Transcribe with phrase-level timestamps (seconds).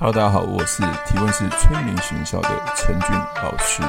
[0.00, 3.10] Hello，大家好，我是提问是催眠学校的陈俊
[3.42, 3.82] 老师。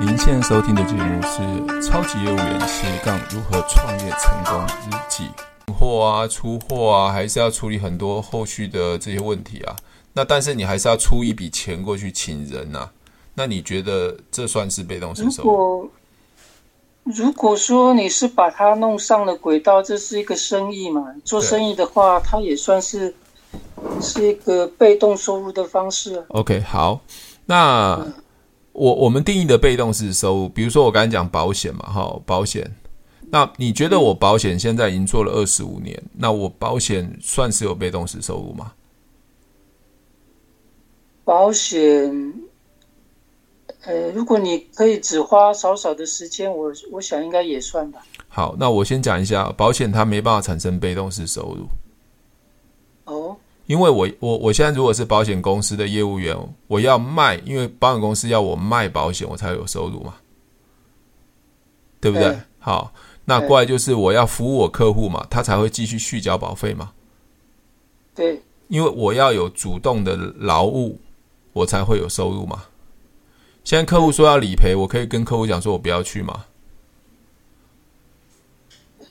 [0.00, 1.42] 您现在收听的节目是
[1.80, 5.30] 《超级业务员斜杠如何创业成功日记》。
[5.72, 9.76] 货啊，出货啊，还是要处理很多后续的这些问题啊。
[10.14, 12.92] 那但是你还是要出一笔钱过去请人呐、啊。
[13.34, 15.50] 那你觉得这算是被动式收入？
[15.50, 15.90] 如果
[17.04, 21.14] 如果说你是把它弄上了轨道，这是一个生意嘛？
[21.24, 23.14] 做生意的话，它也算是。
[24.00, 26.24] 是一个被动收入的方式啊。
[26.28, 27.00] OK，好，
[27.46, 28.06] 那
[28.72, 32.74] 我我们定义的被动式收入，比如说我刚才讲保险嘛，哈，保险。
[33.30, 38.72] 那你觉得我保险现在已经做了二十五年，那我保险算是有被动式收入吗？
[41.24, 42.34] 保险，
[43.82, 48.00] 呃，如果你可以只花少少的时间，我我想应该也算吧。
[48.28, 51.66] 好，那我先讲一下，保险它没办法产生被动式收入。
[53.64, 53.66] 哦。
[53.66, 60.14] 因为我我我现在如果是保险公司的业务员，我要卖，因为保险公司要我卖保险，我才有收入嘛，
[62.00, 62.28] 对不对？
[62.28, 62.38] 对。
[62.58, 62.92] 好，
[63.24, 66.92] 那过来就是我要服务我客户嘛，他才会继续续缴保费嘛。
[68.14, 70.98] 对，因为我要有主动的劳务，
[71.52, 72.64] 我才会有收入嘛。
[73.64, 76.44] 现在客户说要理赔，我可以跟客户讲说，我不要去嘛。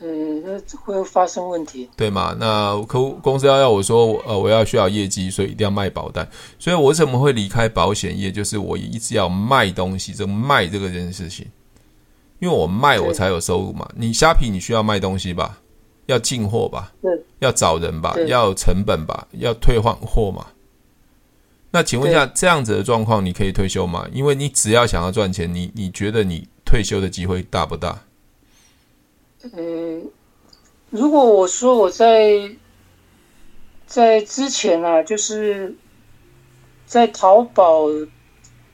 [0.06, 2.36] 嗯，会发生问题，对吗？
[2.38, 6.28] 那客户公司要要我说，呃，我要需要业绩，所以一定要卖保单。
[6.60, 8.30] 所以我为什么会离开保险业？
[8.30, 11.48] 就是我一直要卖东西，这卖这个件事情，
[12.40, 13.90] 因为我卖我才有收入嘛。
[13.96, 15.58] 你虾皮你需要卖东西吧？
[16.08, 16.92] 要进货吧？
[17.02, 17.10] 对，
[17.40, 18.14] 要找人吧？
[18.28, 19.26] 要有成本吧？
[19.32, 20.48] 要退换货嘛？
[21.72, 24.06] 那请问一下，这样子的状况你可以退休吗？
[24.12, 27.98] 因为你只要想要赚钱，你你觉得你退休的机会大不大？
[29.52, 30.10] 嗯，
[30.90, 32.56] 如果我说我在
[33.86, 35.76] 在之前啊，就是
[36.86, 37.88] 在淘宝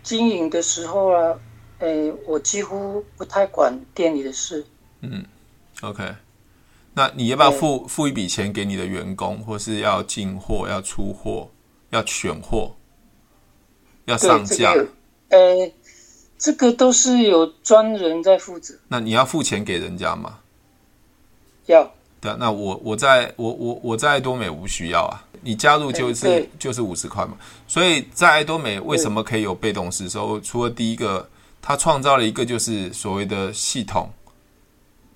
[0.03, 1.39] 经营的时候啊，
[1.79, 4.65] 诶，我几乎不太管店里的事。
[5.01, 5.25] 嗯
[5.81, 6.15] ，OK，
[6.93, 11.49] 那你要不要付付一笔钱给你的员工，或是要进货、要出货、
[11.89, 12.75] 要选货、
[14.05, 14.73] 要上架？
[15.29, 15.73] 诶、诶，
[16.37, 18.75] 这个都是有专人在负责。
[18.87, 20.39] 那你要付钱给人家吗？
[21.71, 21.89] 要
[22.21, 30.39] 对，那我我在我我我在爱多美无需要啊，你加入就是就是五十块嘛，所以在爱多美为什么可以有被动式收入？
[30.41, 31.29] 除了第一个，
[31.61, 34.09] 他创造了一个就是所谓的系统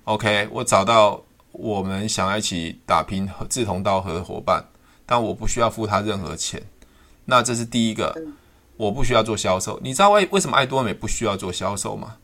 [0.04, 1.22] ，OK，我找到
[1.52, 4.64] 我们想要一起打拼和志同道合的伙伴，
[5.04, 6.62] 但我不需要付他任何钱，
[7.26, 8.16] 那这是第一个，
[8.78, 9.78] 我不需要做销售。
[9.82, 12.16] 你知道为为什么爱多美不需要做销售吗？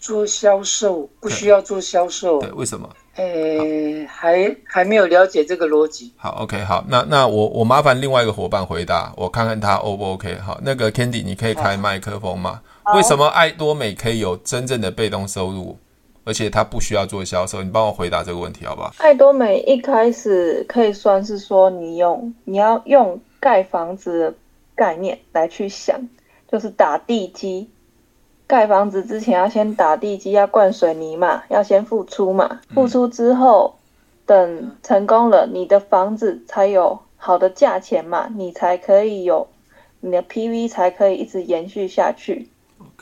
[0.00, 2.88] 做销售不需要做销售，对，为什么？
[3.18, 6.12] 诶、欸，还还没有了解这个逻辑。
[6.16, 10.36] 好，OK，好，那那我我麻烦另外一个伙伴回答，我看看他 O 不 OK。
[10.36, 12.62] 好，那个 Candy，你可以开麦克风吗？
[12.94, 15.76] 为什么爱多美可以有真正的被动收入，
[16.24, 17.60] 而且他不需要做销售？
[17.62, 18.94] 你帮我回答这个问题好不好？
[18.98, 24.34] 爱多美一开始可以算是说，你用你要用盖房子的
[24.76, 26.00] 概念来去想，
[26.50, 27.68] 就是打地基。
[28.48, 32.60] 盖房子之前要先打地基，要灌水泥嘛，要先付出嘛。
[32.74, 33.78] 付出之后，
[34.24, 39.46] 等成功了，你的房子才有好的价钱嘛，你才可以有
[40.00, 42.48] 你的 PV 才可以一直延续下去。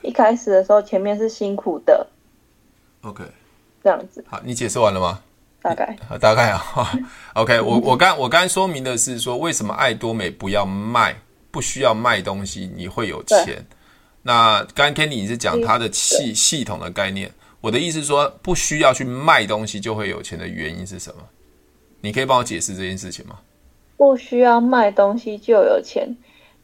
[0.03, 2.09] 一开始的时候，前面是辛苦的。
[3.03, 3.23] OK，
[3.85, 4.25] 这样子。
[4.29, 5.21] 好，你解释完了吗？
[5.63, 5.97] 大概。
[6.21, 6.61] 大概啊。
[7.35, 11.15] OK，我我刚我刚才说明的是说，为什么爱多美不要卖，
[11.53, 13.65] 不需要卖东西，你会有钱。
[14.27, 21.23] 那刚刚 Kenny 你是讲它的系系统的概念，我的意思是说，不需要去卖东西就会有钱的原因是什么？
[22.01, 23.39] 你可以帮我解释这件事情吗？
[23.97, 26.17] 不需要卖东西就有钱。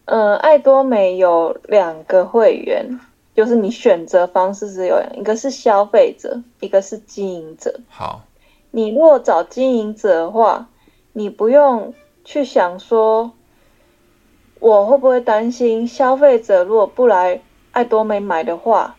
[0.07, 2.99] 呃，爱多美有两个会员，
[3.37, 7.79] 就是你选择方式是有两个，一个是消费者，一个是经营者。
[7.89, 8.25] 好，
[8.73, 10.69] 你如果找经营者的话，
[11.13, 13.31] 你不用去想说，
[14.59, 17.41] 我会不会担心消费者如果不来。
[17.73, 18.95] 爱多美买的话，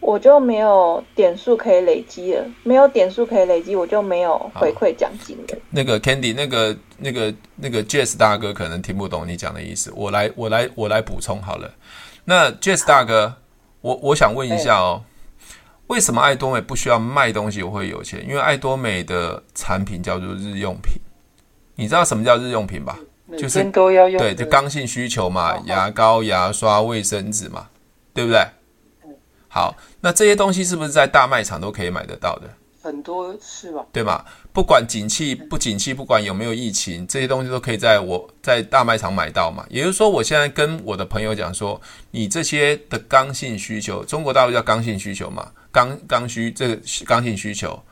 [0.00, 2.44] 我就没有点数可以累积了。
[2.62, 5.58] 没有点数可以累积，我就没有回馈奖金了。
[5.70, 9.92] 那个 Candy，那个、那个、那个 Jazz 大哥可能听不懂你讲的意思。
[9.96, 11.72] 我来、我来、我来补充好了。
[12.24, 13.34] 那 Jazz 大哥，
[13.80, 15.02] 我我想问一下哦，
[15.86, 18.24] 为什么爱多美不需要卖东西我会有钱？
[18.28, 21.00] 因为爱多美的产品叫做日用品。
[21.76, 22.98] 你知道什么叫日用品吧？
[23.38, 27.68] 就是都要用，对，就刚性需求嘛，牙膏、牙刷、卫生纸嘛。
[28.16, 28.44] 对不对？
[29.48, 32.50] 好，那这些东西是不是在大卖场都可以买得到的？
[32.82, 33.84] 很多是吧？
[33.92, 34.24] 对吧？
[34.52, 39.66] 不管景气不景气，不管有没有疫情，这些东西都可以在我在大卖场买到嘛。
[39.68, 41.80] 也就是说，我现在跟我的朋友讲说，
[42.10, 47.82] 你这些的刚性需求，中国大陆叫刚性需求嘛，刚刚需这个刚性需求，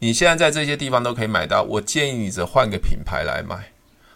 [0.00, 1.62] 你现在在这些地方都可以买到。
[1.62, 3.72] 我建议你只换个品牌来买，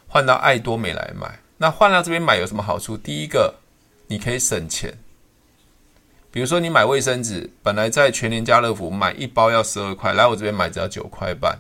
[0.07, 1.39] 换到爱多美来买。
[1.57, 2.95] 那换到这边买有什么好处？
[2.97, 3.55] 第一个，
[4.09, 4.93] 你可以省钱。
[6.37, 11.59] 比如说，你买卫生纸，本来在全联、家乐福买一包要十二块，来我这边买只要九块半。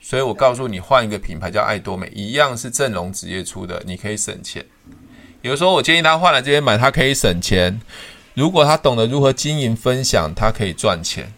[0.00, 4.64] 所以我告诉你，换一个品牌叫爱多美，一样是正荣纸业出的，你可以省钱。
[5.42, 7.78] 有时候我建议他换来这边买，他可以省钱。
[8.32, 11.34] 如果他懂得如何经营分享，他可以赚钱。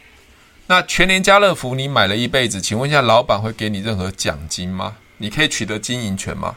[0.69, 4.99] 那全联、家乐福，你买了一辈子，请问一下，老板会给你任何奖金吗？
[5.19, 6.55] 你可以取得经营权吗？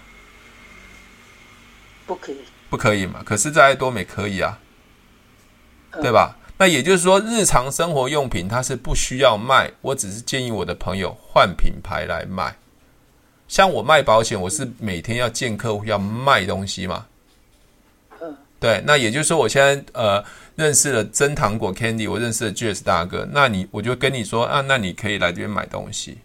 [2.06, 2.38] 不可以，
[2.70, 3.24] 不可以嘛？
[3.26, 4.60] 可是，在爱多美可以啊。
[6.02, 6.38] 对吧？
[6.58, 12.56] 那也就是说，日常生活用品它是不需要卖，我只是建议我的朋友换品牌来卖。
[13.48, 17.06] 像我卖保险，我是每天要见客户要卖东西嘛。
[18.60, 20.24] 对，那也就是说，我现在呃
[20.56, 26.20] 认识了真糖果 Candy，我认识了 Jess 大哥，那你我就跟你说啊，那你可以来这边买东西。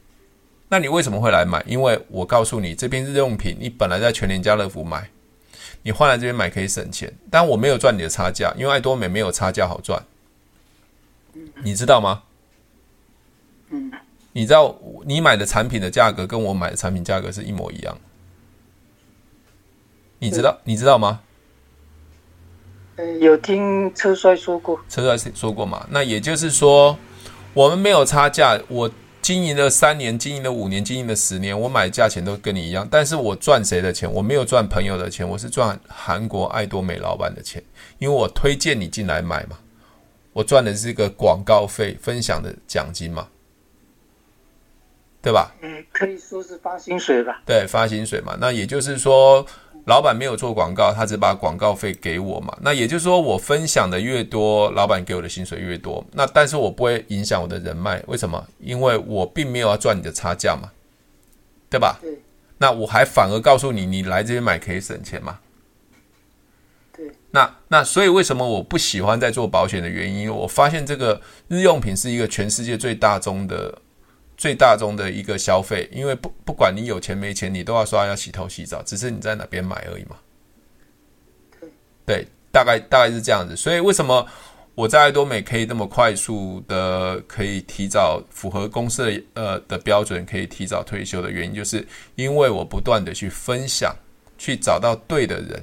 [0.68, 1.64] 那你为什么会来买？
[1.66, 5.08] 因为我告诉你，这边日用品你本来在全联家乐福买。
[5.82, 10.02] 你换来这边买可以省钱，但我没有赚你的差价，因为爱多美没有差价好赚，
[11.62, 12.22] 你知道吗？
[13.70, 13.92] 嗯，
[14.32, 17.98] 你知道你买的产品的价格跟我买的产品价格是一模一样，
[20.18, 21.20] 你知道你知道吗？
[23.20, 25.86] 有听车帅说过，车帅说过嘛？
[25.90, 26.98] 那也就是说，
[27.54, 28.90] 我们没有差价，我。
[29.20, 34.10] 经营了三年，经营了五年，经营了十年，我买的价钱都跟你一样，但是我赚谁的钱？
[34.10, 37.62] 我没有赚朋友的钱，我是赚韩国爱多美老板的钱，
[37.98, 39.58] 因为我推荐你进来买嘛，
[40.32, 43.28] 我赚的是一个广告费、分享的奖金嘛，
[45.20, 45.54] 对吧？
[45.60, 47.42] 嗯，可以说是发薪水吧。
[47.44, 49.46] 对，发薪水嘛，那也就是说。
[49.88, 52.54] 老板没有做广告，他只把广告费给我嘛。
[52.60, 56.04] 那也就是说，我分享的越多，老板给我的薪水越多。
[56.12, 58.46] 那但是我不会影响我的人脉，为什么？
[58.60, 60.70] 因为我并没有要赚你的差价嘛，
[61.70, 61.98] 对吧？
[62.02, 62.20] 对。
[62.58, 65.38] 那我还反而告诉你，你来这边买可以省钱嘛。
[66.94, 67.10] 对。
[67.30, 70.30] 那那所以为什么我不喜欢在做保险的原因？
[70.30, 73.80] 我发现这个日用品是一个全世界最大宗的。
[74.38, 80.16] 最大宗的一个消费，因为不不管你有钱没钱，你都要刷牙、洗头、洗澡，只是你在哪边买而已嘛。
[82.06, 83.56] 对，大概大概是这样子。
[83.56, 84.24] 所以为什么
[84.76, 93.92] 我在爱多美可以那么快速的可以提早符合公司的呃的标准，可以提早退休的原因，就是因为我不断的去分享，
[94.38, 95.60] 去找到对的人，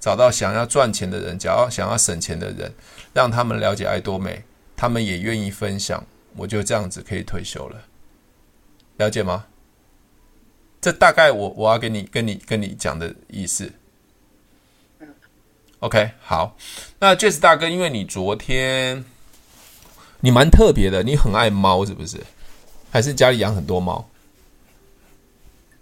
[0.00, 2.72] 找到想要赚钱的人，想要想要省钱的人，
[3.12, 4.42] 让他们了解爱多美，
[4.74, 6.02] 他们也愿意分享，
[6.34, 7.76] 我就这样子可以退休了。
[8.96, 9.46] 了解吗？
[10.80, 13.72] 这大概我我要跟你跟你跟你讲的意思。
[15.80, 16.56] OK，好。
[17.00, 19.04] 那 Jess 大哥，因为你昨天
[20.20, 22.18] 你蛮特别的，你很爱猫是不是？
[22.90, 24.08] 还是家里养很多猫？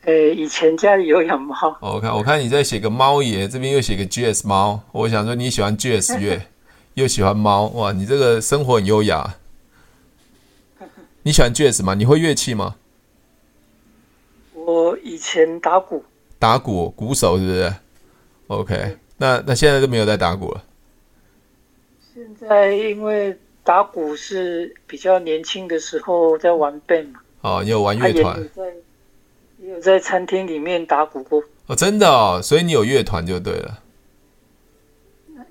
[0.07, 1.55] 诶，以前家里有养猫。
[1.81, 4.83] 我看我看你在写个猫爷，这边又写个 Jess 猫。
[4.93, 6.41] 我想说你喜欢 Jess 乐，
[6.95, 9.37] 又喜欢猫，哇，你这个生活很优雅。
[11.23, 11.95] 你喜欢 Jess 吗？
[11.95, 12.77] 你会乐器吗？
[14.65, 16.03] 我以前打鼓，
[16.39, 17.75] 打鼓，鼓手是不是
[18.47, 20.65] ？OK，那那现在都没有在打鼓了。
[22.15, 27.21] 现在因为打鼓是比较年轻的时候在玩 band 嘛。
[27.43, 28.37] 哦，你有玩乐团？
[28.39, 28.63] 也有在，
[29.59, 31.43] 也有在餐厅里面打鼓过。
[31.67, 33.81] 哦，真的哦，所以你有乐团就对了。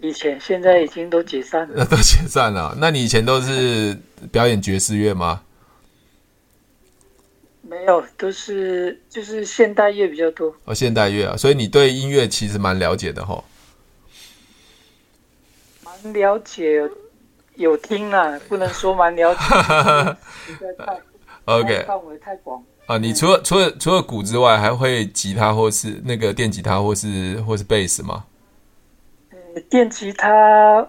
[0.01, 1.75] 以前，现在已经都解散了。
[1.77, 2.75] 那 都解散了。
[2.79, 3.97] 那你以前都是
[4.31, 5.41] 表演爵士乐吗？
[7.73, 10.53] 没有，都是就是现代乐比较多。
[10.65, 13.43] 哦，现代乐啊，所以你对音乐其实蛮了解的吼。
[15.83, 16.87] 蛮了解，
[17.55, 19.39] 有听啊， 不能说蛮了解。
[21.45, 22.63] OK，范围太广。
[22.85, 28.25] 啊，你除了除了除了鼓之外，还会吉他或是那个电吉他或是或是贝斯吗？
[29.31, 30.87] 呃，电吉他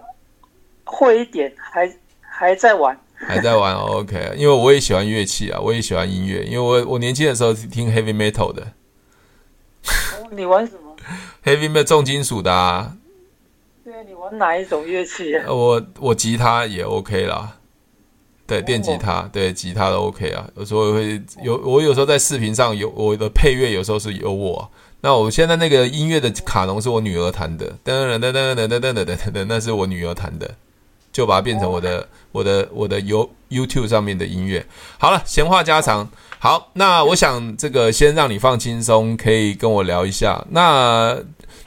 [0.83, 2.97] 会一点，还还在玩。
[3.17, 8.61] 还在玩，OK，因为我也喜欢乐器啊，我也喜欢音乐，因为我我年轻的时候是听 heavy metal 的。
[10.21, 10.95] 哦，你玩什么？
[11.43, 12.97] heavy metal 重金属的啊。
[13.83, 15.45] 对啊，你玩哪一种乐器啊？
[15.47, 17.57] 我我吉他也 OK 啦，
[18.47, 20.49] 对，电吉他，对，吉他都 OK 啊。
[20.55, 24.69] 有时候会有，我有时候在视频上有我的配乐，有时候是有我。
[25.01, 30.55] 那我现在那个音乐的卡农是我女儿弹的，噔噔噔噔噔噔噔噔噔，那是我女儿弹的。
[31.15, 34.65] 就把它变成我的我的我的 You YouTube 上面的音乐。
[34.97, 36.09] 好了，闲话家常。
[36.39, 40.45] 好，那我想这个先让你放轻松，可以跟我聊一下。
[40.49, 41.17] 那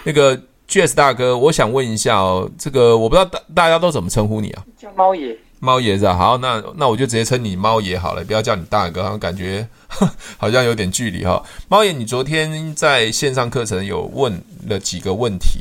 [0.04, 0.38] 那个
[0.68, 4.62] Jazz 大哥，我想问一下哦，这个我不知道大大家都怎么称呼你啊？
[4.76, 5.34] 叫猫爷。
[5.60, 6.14] 猫爷是吧？
[6.14, 9.66] 好，那那我就直接称你猫爷好了，不要叫你大哥，好像感觉
[10.36, 11.42] 好像有点距离哈。
[11.68, 15.60] 猫爷，你昨天在线上课程有问了几个问题，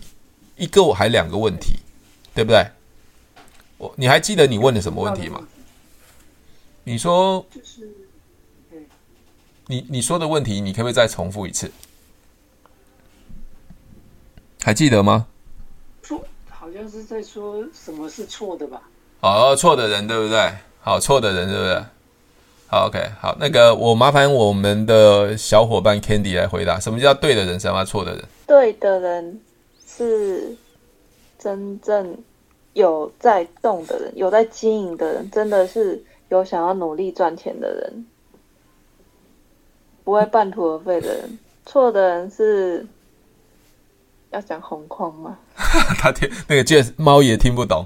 [0.57, 1.79] 一个我还两个问题，
[2.35, 2.67] 对不对？
[3.77, 5.47] 我你还记得你问的什么问题吗？
[6.83, 7.45] 你说，
[9.67, 11.71] 你你说的问题，你可不可以再重复一次？
[14.63, 15.27] 还记得吗？
[16.01, 18.81] 错，好像是在说什么是错的吧？
[19.19, 20.53] 好，错的人对不对？
[20.81, 21.83] 好，错的人对不对？
[22.69, 28.25] 好，OK，好，那个我麻烦我们的小伙伴 Candy 来回答，什么叫对的人，什么叫错的人？
[28.45, 29.41] 对的人
[29.87, 30.55] 是
[31.39, 32.17] 真正
[32.77, 38.05] 有在动的人，有在经营的人，真的是有想要努力赚钱的人，
[40.03, 41.39] 不会半途而废的人。
[41.65, 42.85] 错的人是
[44.29, 45.39] 要讲红框吗？
[45.99, 47.83] 他听那个借猫也听不懂。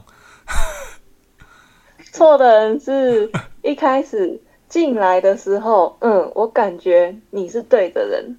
[2.11, 3.31] 错的人是
[3.61, 8.37] 一开始进来的时候，嗯，我感觉你是对的人，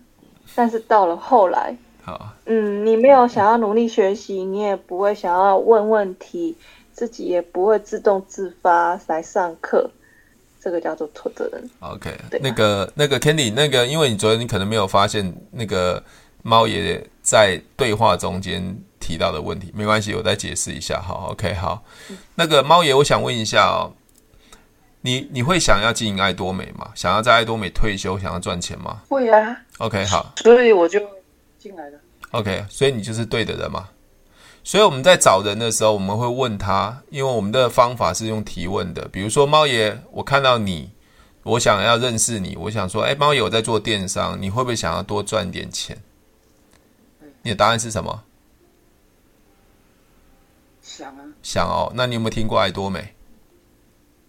[0.54, 6.56] 但是到了后来，好，嗯，你没有想要努力学习，你也不会想要问问题，
[6.92, 9.90] 自己也不会自动自发来上课，
[10.61, 11.71] 这个叫做错的人。
[11.80, 16.02] OK，那个那个 Candy，那个因为你昨天你可能没有发现，那个
[16.42, 18.76] 猫爷爷在对话中间。
[19.04, 21.02] 提到的问题没关系，我再解释一下。
[21.02, 21.82] 好，OK，好。
[22.37, 23.90] 那个猫爷，我想问一下哦，
[25.00, 26.88] 你你会想要经营爱多美吗？
[26.94, 29.02] 想要在爱多美退休，想要赚钱吗？
[29.09, 29.56] 会啊。
[29.78, 30.32] OK，好。
[30.37, 31.00] 所以我就
[31.62, 32.00] 进来的。
[32.33, 33.88] OK，所以你就是对的人嘛。
[34.64, 39.07] 所以我们在找人的时候，我们会问他，因为我们的方法是用提问的。
[39.09, 40.90] 比如说，猫爷，我看到你，
[41.42, 45.97] 我想要认识你，我想说，哎，猫爷，我在做电商，你会不会想要多赚点钱？
[47.42, 48.25] 你的答案是什么？
[50.81, 53.14] 想啊，想哦，那你有没有听过爱多美？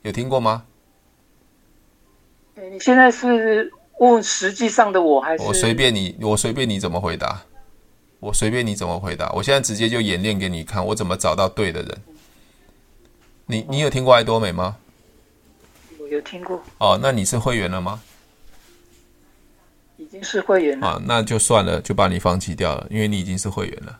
[0.01, 0.65] 有听过吗？
[2.55, 5.43] 对，你现在是问实际上的我还是？
[5.43, 7.41] 我随便你，我随便你怎么回答，
[8.19, 9.31] 我随便你怎么回答。
[9.31, 12.01] 我现在直接就演练给你看，我怎么找到对的人。
[13.45, 14.77] 你你有听过爱多美吗？
[15.99, 16.61] 我有听过。
[16.79, 18.01] 哦，那你是会员了吗？
[19.97, 20.87] 已经是会员了。
[20.87, 23.99] 啊，那就算了，就把你放弃掉了，因为你已经是会员了。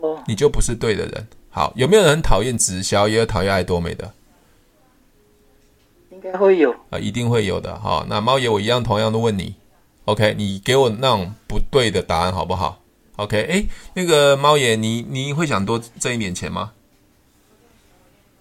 [0.00, 1.26] 哦你就不是对的人。
[1.50, 4.12] 好，有没有人讨厌直销，也有讨厌爱多美的？
[6.24, 7.78] 应该会有啊，一定会有的。
[7.78, 9.54] 好，那猫爷，我一样同样的问你
[10.06, 10.34] ，OK？
[10.38, 12.80] 你给我那种不对的答案好不好
[13.16, 13.42] ？OK？
[13.42, 16.72] 哎，那个猫爷，你你会想多挣一点钱吗？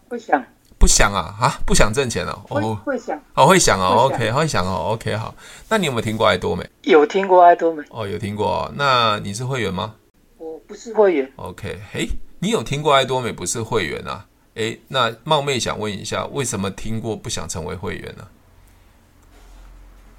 [0.07, 0.41] 不想，
[0.79, 2.41] 不想啊啊，不想挣钱了。
[2.47, 4.05] 哦，会想，哦，会想哦。
[4.05, 4.93] OK，会想哦。
[4.93, 5.35] OK，好。
[5.67, 6.65] 那你有没有听过爱多美？
[6.83, 7.83] 有听过爱多美。
[7.89, 8.71] 哦，有听过。
[8.75, 9.95] 那你是会员吗？
[10.37, 12.07] 我不是会员，OK，嘿，
[12.39, 14.25] 你有听过爱多美不是会员啊？
[14.55, 18.27] 诶，那冒昧想问一下，为什么听过不想成为会员呢？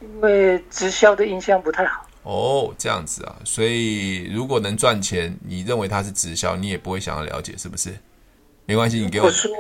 [0.01, 2.07] 因为直销的印象不太好。
[2.25, 7.95] 哦，这样子啊，所以如果能赚钱，你认为它是直销，你也不会想要了解，是不是？
[8.67, 9.51] 没关系，你给我说，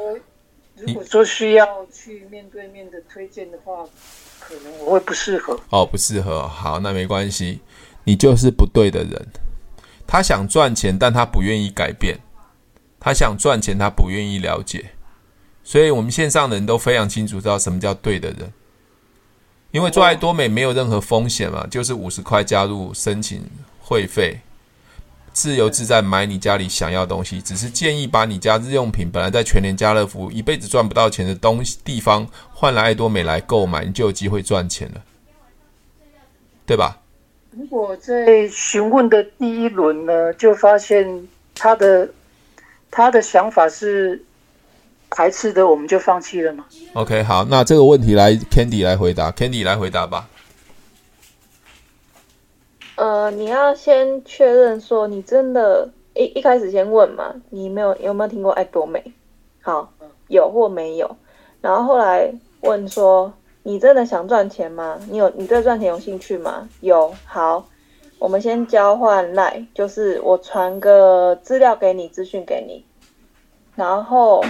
[0.76, 3.84] 如果说需要去面对面的推荐的话，
[4.40, 5.58] 可能我会不适合。
[5.70, 7.60] 哦，不适合，好，那没关系，
[8.04, 9.26] 你就是不对的人。
[10.06, 12.18] 他想赚钱，但他不愿意改变。
[13.04, 14.82] 他想赚钱，他不愿意了解。
[15.62, 18.50] 所以，我们线上的人都非常清楚知道什么叫对的人。
[19.72, 23.42] 因为做爱多美没有任何风险嘛，就是五十块加入，申请
[23.78, 24.40] 会费，
[25.34, 27.42] 自由自在买你家里想要的东西。
[27.42, 35.02] 只是建议把你家日用品本来在全联、家乐福一辈子赚不到钱的东西地方，换来爱多美来购买，你就有机会赚钱了，
[36.64, 37.00] 对吧？
[37.50, 42.08] 如果在询问的第一轮呢，就发现他的
[42.94, 44.22] 他的想法是
[45.10, 50.28] 排斥的，我们就放弃了吗？OK，好，那这个问题来 Candy 来回答，Candy 来回答吧。
[52.94, 59.02] 呃，你要先确认说你真的一一开始先问嘛，你没有有没有听过爱多美？
[59.60, 59.92] 好，
[60.28, 61.16] 有或没有，
[61.60, 63.34] 然后后来问说。
[63.66, 65.00] 你真的想赚钱吗？
[65.08, 66.68] 你有你对赚钱有兴趣吗？
[66.82, 67.66] 有，好，
[68.18, 72.84] 我们先交换 LINE，就是我传个资料给你，资讯给你，
[73.74, 74.42] 然后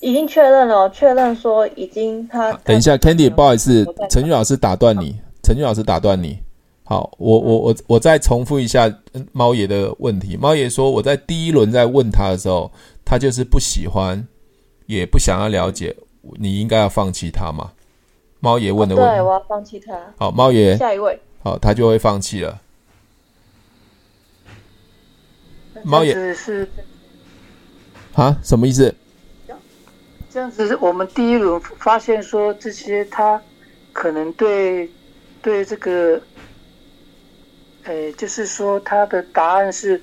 [0.00, 2.52] 已经确认了，确认说已经他。
[2.64, 6.38] 等一下，Candy，不好意思，陈俊老师打断你，陈俊老师打断你。
[6.84, 8.90] 好，我我我我再重复一下
[9.32, 10.38] 猫爷的问题。
[10.38, 12.70] 猫爷说我在第一轮在问他的时候，
[13.04, 14.26] 他就是不喜欢，
[14.86, 15.94] 也不想要了解，
[16.40, 17.72] 你应该要放弃他吗？
[18.40, 19.92] 猫爷问的问题，哦、对，我要放弃他。
[20.16, 22.60] 好，猫爷，下一位，好，他就会放弃了。
[25.84, 26.68] 猫爷是
[28.14, 28.36] 啊？
[28.42, 28.94] 什么意思？
[30.30, 33.40] 这样子，我们第一轮发现说这些他
[33.92, 34.90] 可能对
[35.40, 36.20] 对这个，
[37.84, 40.00] 呃，就是说他的答案是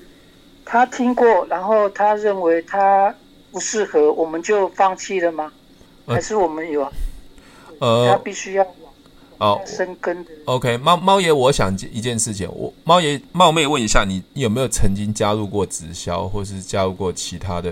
[0.63, 3.13] 他听过，然后他认为他
[3.51, 5.51] 不适合，我们就放弃了吗？
[6.07, 6.91] 还是我们有？
[7.79, 8.65] 呃，他必须要
[9.39, 10.31] 哦生根的。
[10.45, 17.71] OK，猫猫爷，我想一件事情，我猫爷冒昧问一下你，你有没有曾经加入过直销，或是加入过其他的？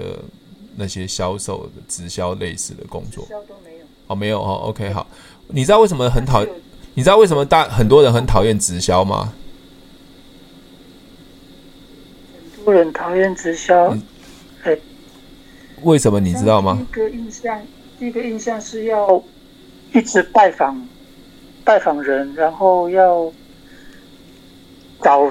[0.76, 4.54] 那些销售的直销类似的工作，直销都没有哦，没有哦。
[4.70, 5.06] OK，好，
[5.50, 6.52] 你知道为什么很讨厌？
[6.96, 9.32] 你知道为什么大很多人很讨厌直销吗？
[12.56, 13.96] 很多人讨厌直销，
[14.64, 14.76] 哎，
[15.84, 16.76] 为什么你知道吗？
[16.92, 17.62] 第一个印象，
[18.00, 19.24] 第一个印象是要
[19.94, 20.76] 一直拜访
[21.64, 23.32] 拜访人，然后要
[25.02, 25.30] 找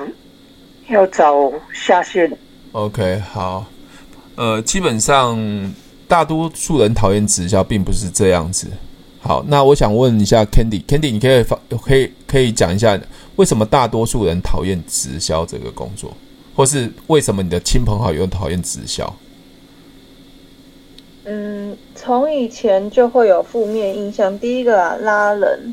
[0.88, 2.30] 要找下线。
[2.72, 3.66] OK，好。
[4.34, 5.38] 呃，基本上
[6.08, 8.66] 大多数人讨厌直销，并不是这样子。
[9.20, 12.98] 好，那我想问一下 Candy，Candy，你可以发，可以可以讲一下，
[13.36, 16.16] 为什么大多数人讨厌直销这个工作，
[16.56, 19.14] 或是为什么你的亲朋好友讨厌直销？
[21.24, 24.36] 嗯，从以前就会有负面印象。
[24.38, 25.72] 第一个啊，拉人，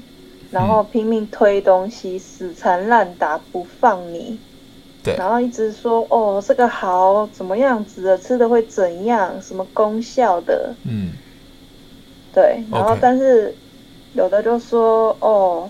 [0.52, 4.40] 然后拼命推东西，嗯、死缠烂打不放你。
[5.02, 10.74] 对，然后一直说哦，这个好，怎么样子的，吃的会怎样，什么功效的？
[10.84, 11.12] 嗯，
[12.34, 12.62] 对。
[12.70, 13.56] 然后但是
[14.14, 15.70] 有的就说哦，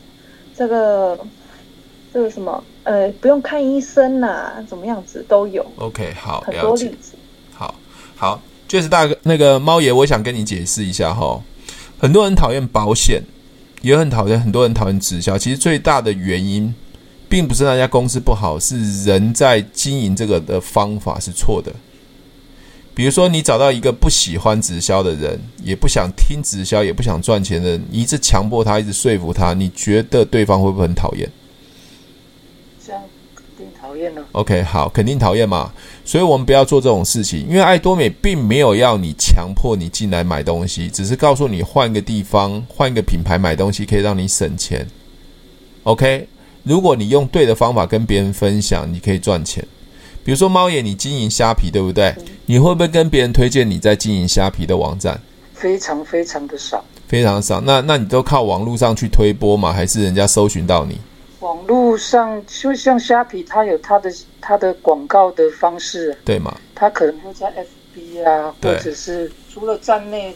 [0.56, 1.20] 这个
[2.12, 5.64] 这个什么，呃，不用看医生呐、啊，怎么样子都有。
[5.78, 7.14] OK，好，很多例子。
[7.54, 7.76] 好，
[8.16, 11.40] 好，就是大哥那个猫爷，我想跟你解释一下哈。
[12.00, 13.22] 很多人讨厌保险，
[13.82, 15.38] 也很讨厌，很多人讨厌直销。
[15.38, 16.74] 其实最大的原因。
[17.32, 21.72] 并不是那家公司不好，是人在经营这个的方法是错的。
[22.96, 31.30] 比如说，你找到一个不喜欢直销的人，也不想听直销，也不想赚钱的人，你一直强迫他，一直说服他，你觉得对方会不会很讨厌？
[33.90, 34.24] 讨厌了。
[34.34, 35.72] OK，好，肯定讨厌嘛。
[36.06, 44.88] 所以我们不要做这种事情，因为爱多美并没有要你强迫你进来买东西，只是告诉你换个地方、换一个品牌买东西可以让你省钱。
[45.84, 46.28] OK。
[46.64, 49.66] 如果你用对的方法跟别人分享，你可以赚钱。
[50.24, 52.14] 比如说猫眼，你经营虾皮，对不对？
[52.46, 55.20] 你会不会跟别人推荐你在经营虾皮的网站？
[55.54, 57.62] 非常非常的少，非常少。
[57.62, 59.72] 那那你都靠网络上去推播吗？
[59.72, 60.98] 还是人家搜寻到你？
[61.40, 66.56] 网络上就像虾皮，它有它的它的广告的方式，对吗？
[66.76, 67.48] 它可能会在
[67.96, 70.36] FB 啊，或者是除了站内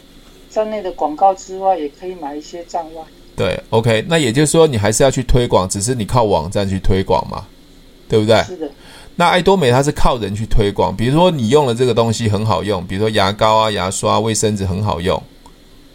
[0.50, 3.02] 站内的广告之外，也可以买一些站外。
[3.36, 7.44] 对，OK，那也就是说你还是要去推广，只是你靠网站去推广嘛，
[8.08, 8.42] 对不对？
[8.44, 8.70] 是的。
[9.16, 15.20] 那爱多美它是靠人去推广，比如说你用了这个东西很好用，比如说牙膏啊、牙刷、卫生纸很好用，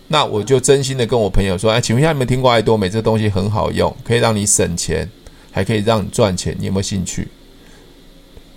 [0.09, 5.09] 那我就真心的跟我朋友说，哎，请问一下，你们听过爱多美这东西很好用，可以让你省钱，
[5.49, 7.29] 还可以让你赚钱，你有没有兴趣？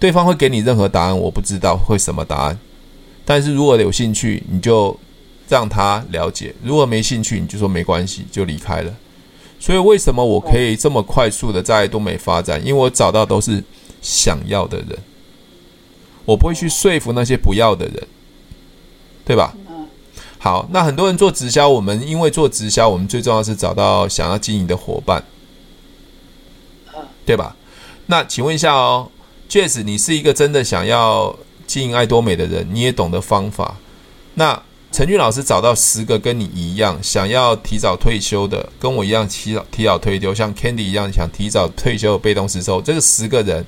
[0.00, 2.58] 对方会给你任何答案，我不知道会什么答案，
[3.24, 4.98] 但是如果有兴趣，你就。
[5.48, 8.94] 让他了解，如果没兴趣，你就说没关系，就离开了。
[9.60, 12.58] 所以为什么我可以这么快速的在爱多美发展？
[12.64, 13.62] 因为我找到都是
[14.00, 14.98] 想要的人，
[16.24, 18.06] 我不会去说服那些不要的人，
[19.26, 19.54] 对吧？
[20.42, 25.22] 好，那很多人做直销，我们因为做直销，我们最重要是找到想要经营的伙伴，
[27.24, 27.54] 对吧？
[28.06, 29.08] 那请问一下哦
[29.48, 31.36] ，Jess，你是一个真的想要
[31.68, 33.76] 经营爱多美的人，你也懂得方法，
[34.34, 34.60] 那。
[34.94, 43.64] 陈俊老师找到十个跟你一样想要提早退休的，跟我一样提早提早退休，像 Candy 一样想提早退休的被动式收入，这个十个人，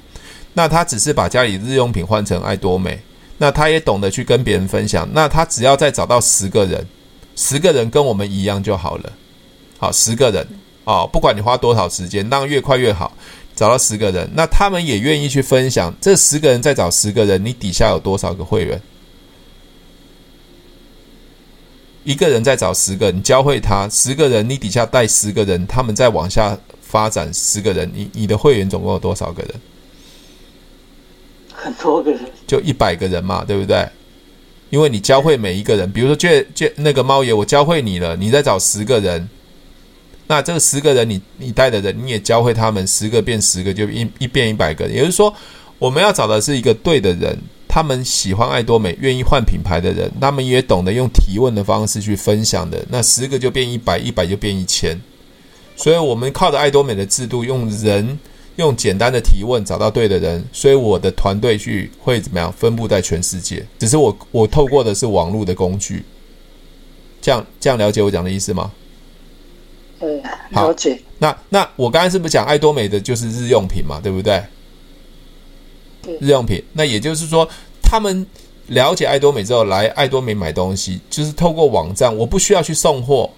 [0.53, 3.01] 那他只是把家里日用品换成爱多美，
[3.39, 6.87] 那他也懂得去跟别人分享，那他只要再找到十个人，
[7.35, 9.13] 十个人跟我们一样就好了。
[9.77, 10.47] 好，十个人
[10.85, 13.13] 哦，不管你花多少时间，当然越快越好，
[13.57, 18.81] 找到十个人，那他们也愿意去分享，这十个人再找十个人，你底下有多少个会员？
[22.05, 29.55] 一个人再找十个你教会他，十个人你底下带十个人，他们再往下发展十个人，你你的会员总共有多少个人？
[31.65, 33.89] 很多个人，就一百个人嘛，对不对？
[34.69, 39.29] 因为你教会每一个人，比如说这这那个猫爷，我教会你了，你再找十个人，
[40.27, 44.87] 那这个十个人你你带的人，你也教会他们，十个变十个，就一一变一百个。
[44.89, 45.35] 也就是说，
[45.79, 47.39] 我们要找的是一个对的人。
[47.67, 54.97] 他们喜欢爱多美，愿意换品牌的人，他们也懂得用提问的方式去分享的，那十个就变一百，一百就变一千。
[55.75, 58.17] 所以我们靠着爱多美的制度，用人
[58.57, 63.67] 用简单的提问找到对的人，所以我的团队去会怎么样分布在全世界？
[63.79, 66.05] 只是我我透过的是网络的工具，
[67.21, 68.71] 这样这样了解我讲的意思吗？
[70.01, 71.01] 嗯，了解。
[71.19, 74.01] 那那我刚才是不是讲爱多美的就是日用品嘛？
[74.03, 74.43] 对不对？
[76.03, 76.17] 对。
[76.21, 77.49] 日用品，那也就是说，
[77.83, 78.27] 他们
[78.67, 83.31] 了解爱多美之后来爱多美买东西，就是透过网站，我不需要去送货，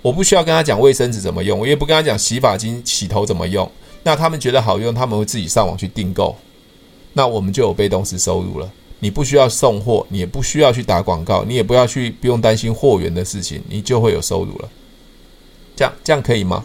[0.00, 3.70] 我不需要跟他讲卫生纸怎么用，我也不跟他讲洗发精洗头怎么用。
[4.08, 6.34] 那他们觉得好用，他们会自己上网去订购，
[7.12, 8.66] 那我们就有被动式收入了。
[9.00, 14.68] 你不需要送货，你也不需要去打广告，你也不要去不用担心货源的事情，你就会有收入了。
[15.76, 16.64] 这样这样可以吗？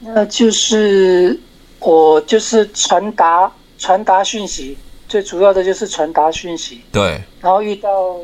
[0.00, 1.38] 那就是
[1.78, 4.76] 我就是传达传达讯息，
[5.08, 6.80] 最主要的就是传达讯息。
[6.90, 7.22] 对。
[7.40, 8.18] 然后遇到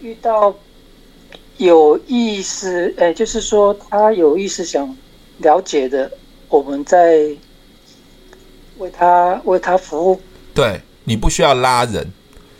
[0.00, 0.54] 遇到
[1.56, 4.96] 有意思，哎，就是说他有意思想
[5.38, 6.10] 了解的，
[6.48, 7.28] 我们在
[8.78, 10.20] 为他为他服务。
[10.54, 12.12] 对，你不需要拉人，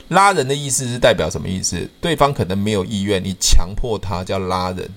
[0.09, 1.89] 拉人的意思是代表什么意思？
[2.01, 4.89] 对方可能没有意愿，你强迫他叫拉人。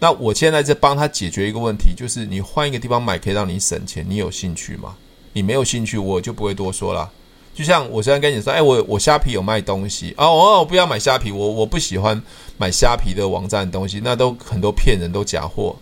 [0.00, 4.96] 那我现在在帮他解决一个问题，就是你换一个地方买可以让你省钱，你有兴趣吗？
[5.32, 7.10] 你没有兴趣，我就不会多说了。
[7.54, 12.22] 就像我现在跟你说，哎，我我虾皮有卖东西哦，我不要买虾皮，我我不喜欢
[12.56, 15.74] 买虾皮的网站东西，那都很多骗人，都假货，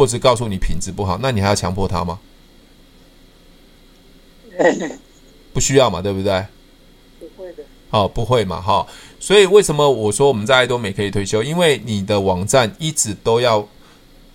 [0.00, 2.18] 或者告诉你品质不好，那你还要强迫他吗？
[5.52, 6.42] 不需要嘛，对不对？
[7.18, 7.62] 不会的。
[7.90, 8.86] 哦，不会嘛，哈。
[9.18, 11.42] 所以为什么我说我们在爱多美可以退休？
[11.42, 13.68] 因为你的网站一直都要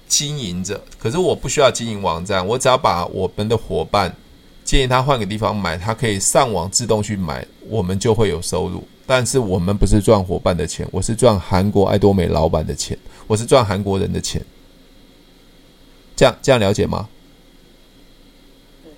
[0.07, 4.15] 经营着，可是我不需要经营网站，我只要把我们的伙伴
[4.63, 8.83] 建议他换个地方买，他可以上网自动去买，我们就会有收入。
[9.07, 14.39] 但是我们不是赚伙伴的钱，我是赚韩国爱多美老板的钱，我是赚韩国人的钱。
[16.15, 17.07] 这样这样了解吗？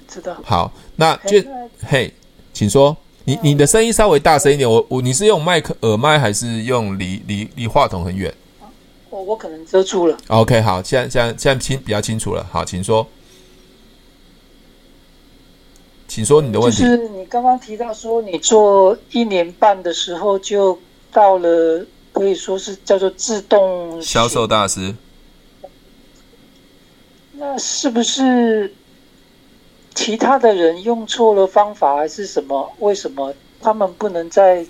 [0.08, 0.38] 知道。
[0.44, 1.38] 好，那就
[1.86, 2.14] 嘿，
[2.54, 2.96] 请说。
[3.26, 8.34] 你你的声音稍微大声一点，我我你是用麦克耳麦还是用离离离话筒很远？
[9.10, 10.18] 我我可能遮住了。
[10.28, 12.48] OK，好，现在现在现在清比较清楚了。
[12.50, 13.06] 好，请说，
[16.08, 16.84] 请说你的问题。
[16.84, 20.80] 就是你刚刚提到说，你做一年半的时候就
[21.12, 24.96] 到了，可以说是叫做自动销售大师。
[27.38, 28.74] 那是不是？
[29.96, 32.72] 其他的人用错了方法还是什么？
[32.78, 34.64] 为什么他们不能在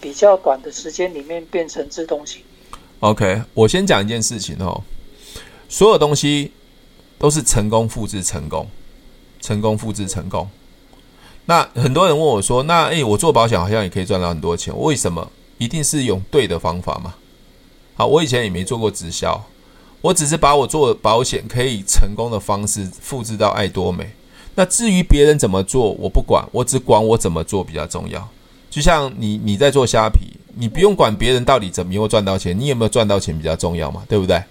[0.00, 2.42] 比较短的时间里面变成自动型
[2.98, 4.82] ？OK，我先讲一件事情哦。
[5.68, 6.50] 所有东西
[7.18, 8.68] 都是成功复制成功，
[9.40, 10.48] 成功复制成功。
[11.44, 15.30] 那很多人问我说：“那诶，我做保险好像也可以赚到很多钱，为什么？
[15.58, 17.14] 一定是用对的方法嘛？”
[17.94, 19.40] 好，我以前也没做过直销，
[20.00, 24.10] 我只是把我做保险可以成功的方式复制到爱多美。
[24.54, 28.28] 那至于别人怎么做，我不管，我只管我怎么做比较重要。
[28.70, 34.02] 就像你你在做虾皮，你不用管别人到底怎么样赚到钱，你有没有赚到钱比较重要嘛？
[34.08, 34.42] 对不对？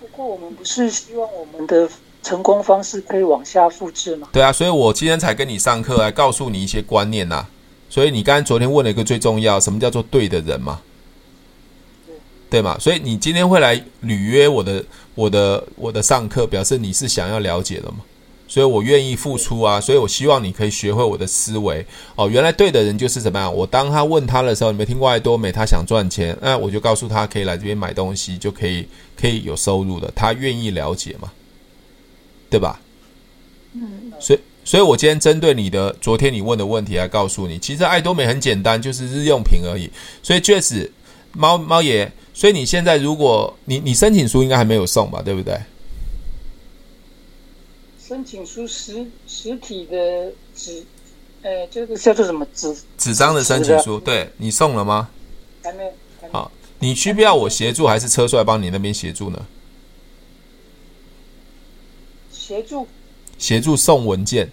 [0.00, 1.88] 不过我们不是希望我们的
[2.22, 4.28] 成功方式可以往下复制吗？
[4.32, 7.50] 对啊，所以我今天才跟你上课来告诉你一些观念呐、啊。
[7.88, 10.80] 所以你刚才昨天问了一个最重要，什么叫做对的人嘛？
[12.48, 12.78] 对，对嘛？
[12.78, 17.98] 所以你今天会来履约我的我的我的上课，表示你是想要了解的嘛？
[18.48, 22.28] 所以我愿意付出啊，所以我希望你可以学会我的思维哦。
[22.28, 23.52] 原来对的人就是怎么样？
[23.52, 25.50] 我当他问他的时候，你没听过爱多美？
[25.50, 28.86] 他想赚钱，那我就告诉他可以来这边买东西，就可以
[29.20, 30.08] 可以有收入的。
[30.14, 31.32] 他愿意了解嘛？
[32.48, 32.80] 对吧？
[33.74, 34.12] 嗯。
[34.20, 39.90] 所以，所以我今天针对你的昨天你问的问题来告诉你，其实爱多美很简单，就是日用品而已。
[40.22, 40.90] 所以确实，
[41.32, 45.22] 猫猫爷，所以你现在如果你你申请书应该还没有送吧？
[45.24, 45.58] 对不对？
[47.98, 50.84] 申请书实实体的纸，
[51.40, 52.76] 呃，就是叫做什么纸？
[52.98, 55.08] 纸张的申请书，对，你送了吗？
[55.62, 55.90] 还没。
[56.30, 59.46] 好，你需不要我协助，还是车帅帮你那边协助呢？
[62.30, 62.86] 协助。
[63.38, 64.50] 协助送文件。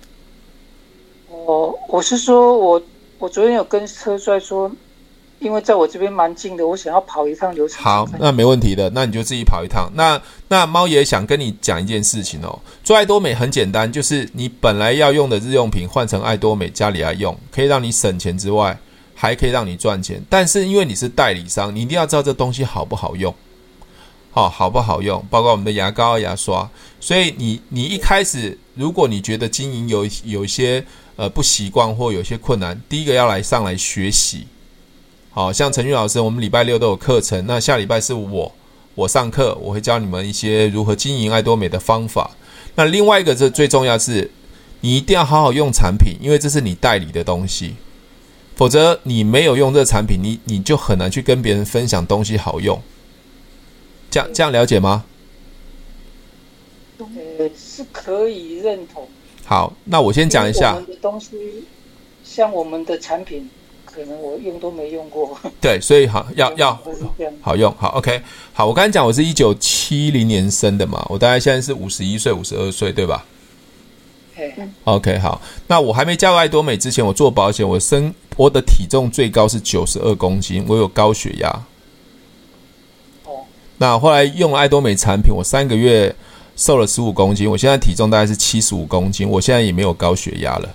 [1.27, 2.81] 我，我是说我
[3.19, 4.71] 我昨天有跟车帅说。
[5.43, 7.83] 因为在我这边蛮近的，我想要跑一趟流程。
[7.83, 9.91] 好，那没问题的，那你就自己跑一趟。
[9.93, 18.77] 那那猫爷想跟你讲一件事情哦，做爱多美很简单，就是你本来要用的日用品换成爱多美家里来用，可以让你省钱之外，
[19.13, 20.23] 还可以让你赚钱。
[20.29, 23.35] 但是因为你是代理商，你一定要知道这东西好不好用，
[24.31, 26.69] 好、哦、好不好用，包括我们的牙膏、牙刷。
[27.01, 30.81] 所以你你一开始，如果你觉得经营有有一些
[31.17, 34.47] 呃不习惯或有些困难，第一个要来上来学习。
[35.33, 38.51] 好像陈俊老师，我们礼拜六都有课程，那下礼拜是我
[38.93, 42.29] 我上课，我会教你们一些如何经营爱多美的方法。
[42.75, 44.29] 那另外一个，这最重要是，
[44.81, 47.73] 你一定要好好用产品，因为这是你代理的东西，
[48.55, 52.79] 否则你没有用这个产品，你你就很难去跟别人分享东西好用。
[54.11, 55.05] 这样这样了解吗？
[56.99, 59.07] 呃，是可以认同。
[59.43, 60.75] 好，那我先讲一下。
[60.75, 61.65] 我们的东西，
[62.23, 63.49] 像我们的产品，
[63.93, 65.37] 可能我用都没用过。
[65.61, 66.79] 对，所以好 要要
[67.41, 68.21] 好用，好 OK。
[68.53, 73.25] 好，我刚才讲我是一九七零年生的嘛，我大概现在是五十一岁、五十二岁，对吧
[74.85, 75.41] ？OK，好。
[75.67, 81.49] 那我还没加入爱多美之前，我做保险，我身我的体重最高是九十二公斤，我有高血压。
[83.25, 83.45] 哦。
[83.77, 86.15] 那后来用了爱多美产品，我三个月。
[86.55, 90.69] 瘦了十五公斤，我现在体重大概是七十五公斤，我现在也没有高血压了。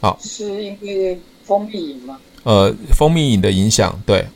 [0.00, 2.18] 好，是因为蜂蜜饮吗？
[2.44, 4.26] 呃，蜂蜜饮的影响，对。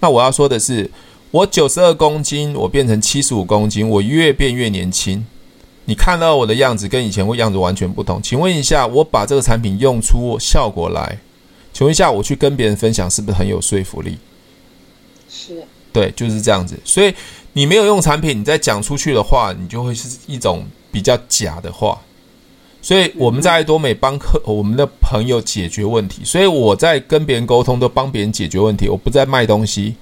[0.00, 0.90] 那我要说的是，
[1.30, 5.24] 我九十二公斤，我变成七十五公斤，我越变越年轻。
[5.84, 8.20] 你看到我的样子跟以前我样子完全不同。
[8.22, 11.18] 请问一下，我把这个产品用出效果来，
[11.72, 14.18] 请问一下，我去跟别人分享是不是很有说服力？
[15.28, 15.62] 是。
[15.92, 16.78] 对，就是这样子。
[16.84, 17.14] 所以。
[17.54, 22.00] 你没有用产品，你再讲出去的话，你就会是一种比较假的话。
[22.82, 29.94] 所以我们在爱多美帮客我们的朋友解决问题，所以我在跟别人沟通都帮别人解决问题，我不再卖东西。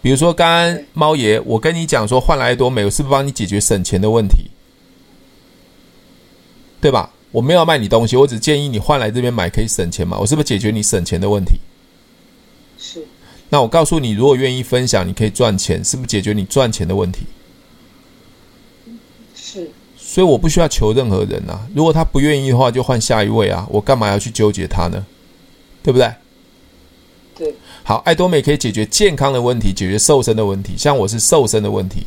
[0.00, 4.50] 比如说刚刚猫爷，我跟你讲说换来爱多美，我是不是帮你解决省钱的问题？
[6.80, 7.10] 对吧？
[7.30, 11.52] 我没有卖你东西，我只建议你换来这边买可以省钱嘛，我是不是解决你省钱的问题？
[12.78, 13.06] 是。
[13.48, 17.20] 那我告诉你，如果愿意分享，你可以赚钱，是不是解决你赚钱的问题？
[20.12, 20.16] 是。
[20.16, 21.66] 所以我不需要求任何人啊。
[21.74, 23.66] 如果他不愿意的话，就换下一位啊。
[23.70, 25.06] 我干嘛要去纠结他呢？
[25.82, 26.12] 对不对？
[27.34, 27.54] 对。
[27.82, 30.74] 好，爱多美可以解决健康的问题，解决瘦身的问题。
[30.76, 32.06] 像我是瘦身的问题。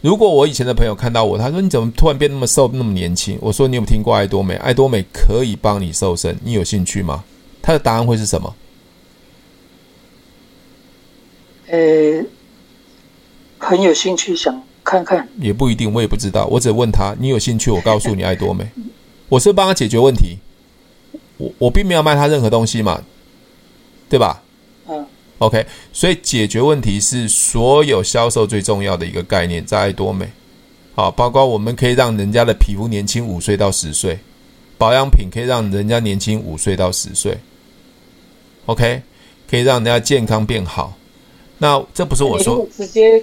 [0.00, 4.54] 如果我以前的朋友看到我，他说：“你怎么突然变那么瘦，那么年轻？”我说：“你有听过爱多美？
[4.56, 7.24] 爱多美可以帮你瘦身，你有兴趣吗？”
[7.62, 8.54] 他的答案会是什么？
[11.68, 12.24] 呃，
[13.58, 16.46] 很有兴趣想看看，也不一定，我也不知道。
[16.46, 18.66] 我只问他，你有兴趣，我告诉你爱多美。
[19.28, 20.38] 我是帮他解决问题，
[21.36, 23.02] 我我并没有卖他任何东西嘛，
[24.08, 24.42] 对吧？
[24.88, 25.04] 嗯。
[25.36, 30.26] OK，所以解决问题是所有销售最重要的一个概念，在爱多美。
[30.94, 34.18] 好，包括我们可以让人家的皮肤年轻五岁到十岁，
[34.78, 37.36] 保养品可以让人家年轻五岁到十岁。
[38.64, 39.02] OK，
[39.48, 40.96] 可以让人家健康变好。
[41.58, 43.22] 那这不是我说，直接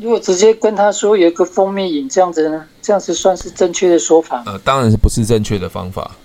[0.00, 2.66] 如果直接跟他说有一个蜂蜜饮这样子呢？
[2.80, 4.42] 这样子算是正确的说法？
[4.46, 6.16] 呃，当然是不是正确的方法，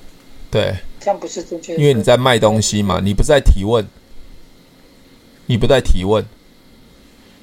[0.49, 3.85] 对，这样不是正确的，因为你在卖东西嘛，你不在提问，
[5.47, 6.25] 你不在提问，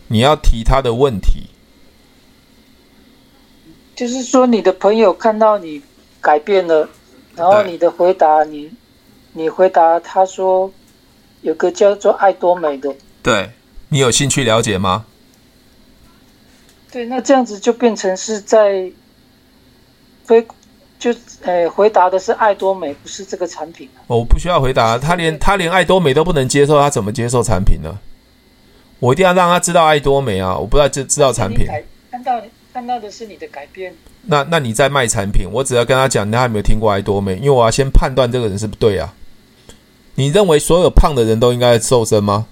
[0.08, 1.50] 你要提他的问题，
[3.94, 5.82] 就是说你的朋友看到你
[6.20, 6.88] 改变了，
[7.36, 8.70] 然后你的回答，你
[9.34, 10.72] 你回答他说
[11.42, 13.50] 有个叫做爱多美的，对。
[13.90, 15.04] 你有兴趣了解吗？
[16.92, 18.92] 对，那这样子就变成是在
[20.28, 20.46] 回
[20.98, 23.88] 就呃回答的是爱多美，不是这个产品。
[24.06, 27.98] 我不需要回答，他连他连爱多美都不能接受，他怎么接受产品呢？
[29.00, 30.54] 我一定要让他知道爱多美啊！
[30.56, 31.66] 我不知道知知道产品，
[32.10, 32.40] 看到
[32.74, 33.92] 看到的是你的改变。
[34.24, 37.36] 那那你在卖产品，我只要跟他讲，他有没有听过爱多美？
[37.36, 39.14] 因为我要先判断这个人是不对啊。
[40.14, 42.46] 你认为所有胖的人都应该瘦身吗？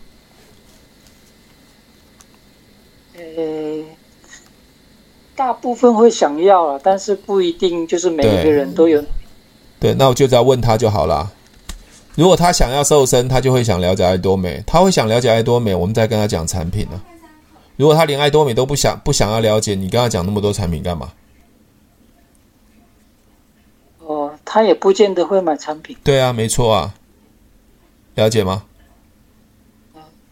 [5.41, 9.03] 大部分会想要了，但是不一定就是每一个人都有。
[9.81, 11.33] 对，那我就只要问他就好了。
[12.15, 17.01] 如果他想要瘦身，他就会想了解爱多美，他会想了解爱多美，我们再跟他讲产品呢。
[17.77, 21.11] 如果他连爱多美都不想不想要了解，你跟他讲那么多产品干嘛？
[24.01, 25.97] 哦，他也不见得会买产品。
[26.05, 26.95] 对啊，没错啊，
[28.15, 28.65] 了解吗？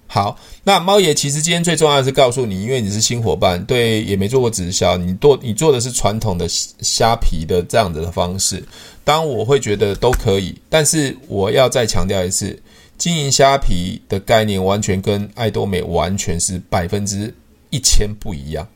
[0.07, 0.37] 好，
[0.69, 8.63] 那猫爷其实今天最重要的是告诉你，因为你是新伙伴，对，也没做过直销，你做你做的是传统的虾皮的这样子的方式。
[9.03, 12.63] 当我会觉得都可以，但是我要再强调一次，
[12.99, 17.33] 经营虾皮的概念完全跟爱多美完全是百分之
[17.71, 18.69] 一千不一样。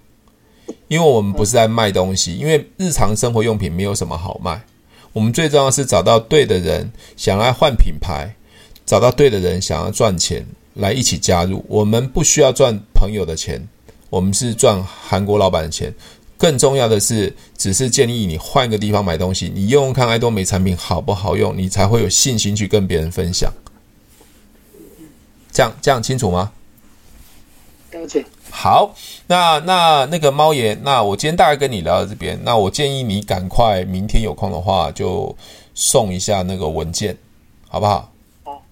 [0.88, 4.64] 因为我们不是在卖东西，因为日常生活用品没有什么好卖。
[5.12, 8.34] 我们最重要是找到对的人，想要换品牌，
[8.86, 10.46] 找到对的人想要赚钱。
[10.74, 13.60] 来一起加入，我们不需要赚朋友的钱，
[14.10, 15.92] 我们是赚韩国老板的钱。
[16.38, 23.52] 更重要的是，只是建议你换个地方买东西，你用用看爱多美产品好不好用，你才会有信心去跟别人分享。
[25.52, 26.50] 这样这样清楚吗？
[27.92, 28.24] 了解。
[28.50, 28.94] 好，
[29.26, 35.34] 那那那个猫爷，那我今天大概跟你聊到这边，那我建议你赶快明天有空的话就
[35.74, 37.16] 送一下那个文件，
[37.68, 38.11] 好不好？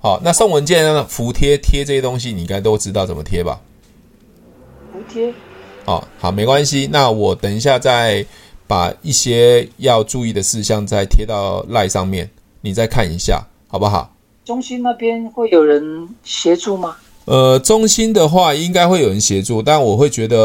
[0.02, 3.60] 好，那送文件呢，服贴贴这些东西，你应该都知道怎么贴吧？
[4.90, 5.32] 服贴。
[5.84, 6.88] 哦，好，没关系。
[6.90, 8.24] 那我等一下再
[8.66, 12.30] 把一些要注意的事项再贴到赖上面，
[12.62, 14.10] 你再看一下，好不好？
[14.42, 16.96] 中心那边会有人协助吗？
[17.26, 20.36] 呃，中心的话应该会有人协助，但我会觉得，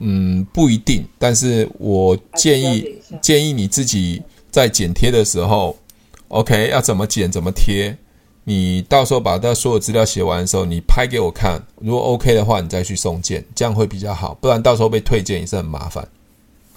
[0.00, 1.04] 嗯，不一定。
[1.18, 5.76] 但是我建议建议你自己在剪贴的时候
[6.28, 7.94] ，OK，要怎么剪怎么贴。
[8.48, 14.34] 你到时候把那所有资料写完的时候，你拍给我看，如果 OK 的话，你再去送件，这样会比较好。
[14.40, 16.06] 不然到时候被退件也是很麻烦，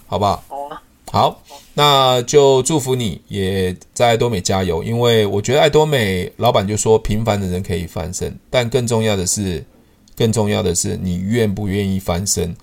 [0.07, 0.43] 好不好？
[0.47, 0.81] 好啊。
[1.11, 1.43] 好，
[1.75, 4.83] 那就祝福你，也在爱多美加油。
[4.83, 9.63] 因为我觉得爱多美老板就说，平凡的人可以翻身，但更重要的是，
[10.15, 12.55] 更重要的是你愿不愿意翻身？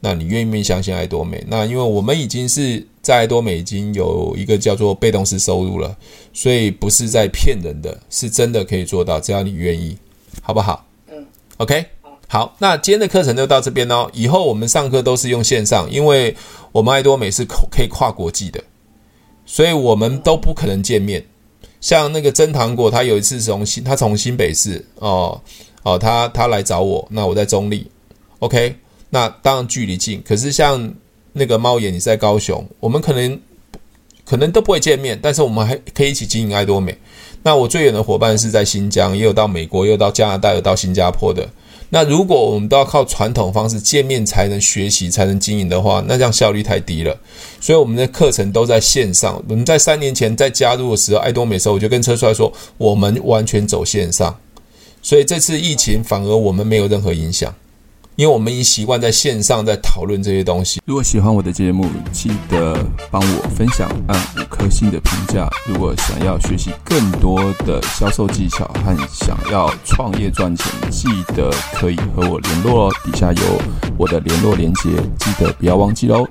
[0.00, 1.42] 那你愿不愿意相信爱多美？
[1.48, 5.94] 那因为我们已经是在爱多美已经有一个叫做被动式收入了，
[6.32, 9.98] 所以不是在骗人的，是真的可以做到，只要你愿意，
[10.40, 10.86] 好不好？
[11.10, 11.26] 嗯
[11.58, 11.84] ，OK。
[12.28, 14.08] 好，那今天的课程就到这边哦。
[14.14, 16.34] 以后我们上课都是用线上，因为
[16.72, 18.64] 我们爱多美是可以跨国际的，
[19.44, 21.22] 所以我们都不可能见面。
[21.82, 25.38] 像那个真糖果，他有一次从新，他从新北市哦
[25.82, 27.86] 哦，他他来找我，那我在中立
[28.38, 28.76] ，OK，
[29.10, 30.22] 那当然距离近。
[30.26, 30.90] 可是像
[31.32, 33.40] 那个猫眼，你在高雄，我们可能
[34.24, 36.96] 可能都不会见面，但是我们还可以一起经营爱多美。
[37.42, 41.48] 那我最远的伙伴是在新疆，也有到美国，也有到加拿大，有到新加坡的。
[41.90, 47.14] 那如果我们都要靠传统方式见面才能学习、才能经营的话，那这样效率太低了。
[47.60, 49.42] 所以我们的课程都在线上。
[49.46, 54.34] 我们在三年前在加入的时候，爱多美时候，我就跟车帅说，我们完全走线上。
[55.02, 57.54] 所以这次疫情反而我们没有任何影响。
[58.22, 60.80] 因为我们已经习惯在线上在讨论这些东西。
[60.86, 62.78] 如果喜欢我的节目，记得
[63.10, 65.50] 帮我分享，按五颗星的评价。
[65.66, 72.92] 如果想要学习更多的销售技巧和想要创业赚钱，记得可以和我联络哦。
[73.04, 73.42] 底下有
[73.98, 76.24] 我的联络链接，记得不要忘记哦。